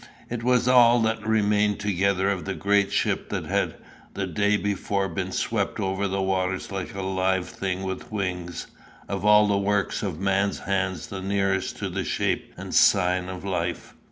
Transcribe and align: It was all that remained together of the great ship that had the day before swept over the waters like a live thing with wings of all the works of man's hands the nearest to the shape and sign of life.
It 0.31 0.41
was 0.41 0.67
all 0.67 0.99
that 1.01 1.21
remained 1.27 1.79
together 1.79 2.27
of 2.31 2.45
the 2.45 2.55
great 2.55 2.91
ship 2.91 3.29
that 3.29 3.45
had 3.45 3.75
the 4.15 4.25
day 4.25 4.57
before 4.57 5.13
swept 5.29 5.79
over 5.79 6.07
the 6.07 6.23
waters 6.23 6.71
like 6.71 6.95
a 6.95 7.03
live 7.03 7.47
thing 7.47 7.83
with 7.83 8.11
wings 8.11 8.65
of 9.07 9.23
all 9.23 9.47
the 9.47 9.59
works 9.59 10.01
of 10.01 10.19
man's 10.19 10.57
hands 10.57 11.05
the 11.05 11.21
nearest 11.21 11.77
to 11.77 11.87
the 11.89 12.03
shape 12.03 12.51
and 12.57 12.73
sign 12.73 13.29
of 13.29 13.45
life. 13.45 13.93